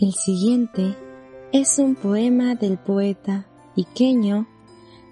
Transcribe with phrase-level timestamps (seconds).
[0.00, 0.94] El siguiente
[1.52, 4.46] es un poema del poeta iqueño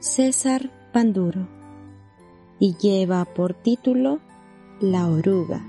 [0.00, 1.46] César Panduro
[2.58, 4.18] y lleva por título
[4.80, 5.64] La oruga.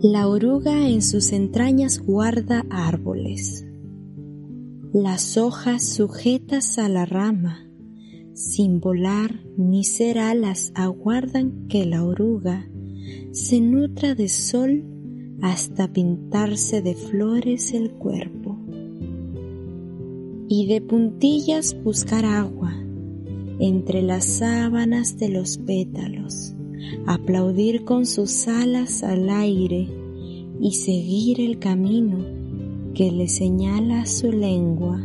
[0.00, 3.66] La oruga en sus entrañas guarda árboles,
[4.94, 7.68] las hojas sujetas a la rama,
[8.32, 12.70] sin volar ni ser alas aguardan que la oruga
[13.32, 14.99] se nutra de sol
[15.42, 18.58] hasta pintarse de flores el cuerpo
[20.48, 22.74] y de puntillas buscar agua
[23.58, 26.54] entre las sábanas de los pétalos,
[27.06, 29.88] aplaudir con sus alas al aire
[30.60, 32.18] y seguir el camino
[32.94, 35.00] que le señala su lengua.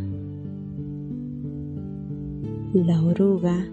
[2.74, 3.70] La oruga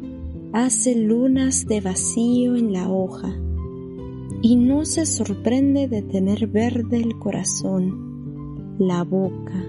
[0.53, 3.35] hace lunas de vacío en la hoja
[4.43, 9.65] y no se sorprende de tener verde el corazón, la boca,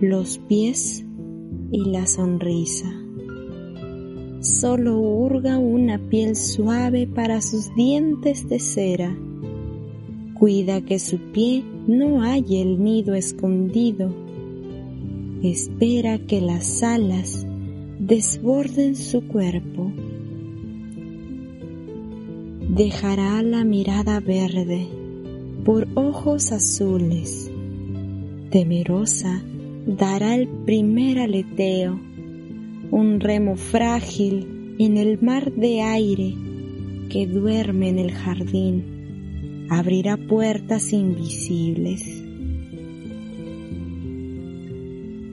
[0.00, 1.04] los pies
[1.72, 2.86] y la sonrisa.
[4.38, 9.18] Solo hurga una piel suave para sus dientes de cera.
[10.38, 14.14] Cuida que su pie no haya el nido escondido.
[15.42, 17.44] Espera que las alas
[17.98, 19.90] desborden su cuerpo
[22.76, 24.86] dejará la mirada verde
[25.64, 27.50] por ojos azules.
[28.50, 29.42] Temerosa
[29.86, 31.98] dará el primer aleteo,
[32.90, 36.34] un remo frágil en el mar de aire
[37.08, 42.02] que duerme en el jardín, abrirá puertas invisibles.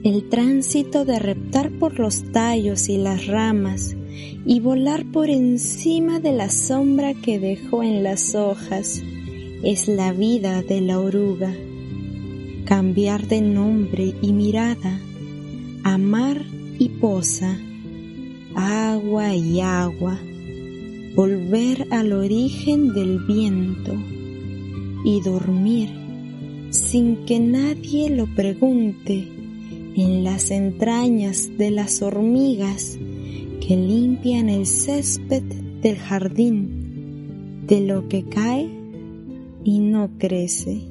[0.02, 3.94] El tránsito de reptar por los tallos y las ramas
[4.46, 9.02] y volar por encima de la sombra que dejó en las hojas
[9.62, 11.54] es la vida de la oruga.
[12.64, 15.00] Cambiar de nombre y mirada,
[15.82, 16.44] amar
[16.78, 17.58] y posa,
[18.54, 20.18] agua y agua,
[21.14, 23.94] volver al origen del viento
[25.04, 26.04] y dormir
[26.70, 29.28] sin que nadie lo pregunte
[29.96, 32.98] en las entrañas de las hormigas
[33.66, 35.42] que limpian el césped
[35.80, 38.68] del jardín de lo que cae
[39.64, 40.82] y no crece.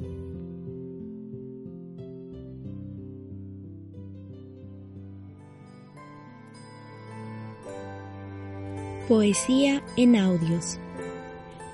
[9.08, 10.80] Poesía en audios.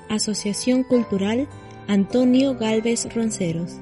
[0.09, 1.47] Asociación Cultural
[1.87, 3.77] Antonio Galvez Ronceros.